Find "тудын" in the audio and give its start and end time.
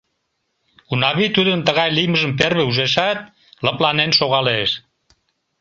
1.35-1.59